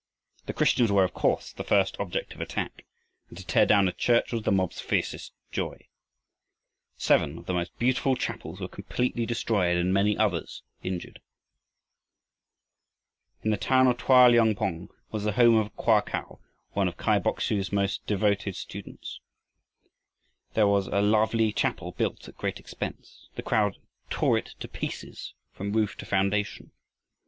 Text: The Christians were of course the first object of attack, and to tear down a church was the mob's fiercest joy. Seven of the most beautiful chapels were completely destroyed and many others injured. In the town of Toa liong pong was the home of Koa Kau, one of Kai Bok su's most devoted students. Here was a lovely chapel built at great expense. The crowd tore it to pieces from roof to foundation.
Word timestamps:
The 0.47 0.53
Christians 0.53 0.91
were 0.91 1.03
of 1.03 1.13
course 1.13 1.51
the 1.53 1.63
first 1.63 1.95
object 1.99 2.33
of 2.33 2.41
attack, 2.41 2.85
and 3.29 3.37
to 3.37 3.45
tear 3.45 3.67
down 3.67 3.87
a 3.87 3.91
church 3.91 4.31
was 4.33 4.41
the 4.41 4.51
mob's 4.51 4.81
fiercest 4.81 5.31
joy. 5.51 5.89
Seven 6.97 7.37
of 7.37 7.45
the 7.45 7.53
most 7.53 7.77
beautiful 7.77 8.15
chapels 8.15 8.59
were 8.59 8.67
completely 8.67 9.27
destroyed 9.27 9.77
and 9.77 9.93
many 9.93 10.17
others 10.17 10.63
injured. 10.81 11.21
In 13.43 13.51
the 13.51 13.57
town 13.57 13.85
of 13.85 13.99
Toa 13.99 14.27
liong 14.31 14.57
pong 14.57 14.89
was 15.11 15.23
the 15.23 15.33
home 15.33 15.57
of 15.57 15.75
Koa 15.75 16.01
Kau, 16.01 16.39
one 16.71 16.87
of 16.87 16.97
Kai 16.97 17.19
Bok 17.19 17.39
su's 17.39 17.71
most 17.71 18.03
devoted 18.07 18.55
students. 18.55 19.19
Here 20.55 20.65
was 20.65 20.87
a 20.87 21.01
lovely 21.03 21.51
chapel 21.53 21.91
built 21.91 22.27
at 22.27 22.37
great 22.37 22.59
expense. 22.59 23.29
The 23.35 23.43
crowd 23.43 23.77
tore 24.09 24.35
it 24.39 24.55
to 24.61 24.67
pieces 24.67 25.35
from 25.51 25.71
roof 25.73 25.95
to 25.97 26.07
foundation. 26.07 26.71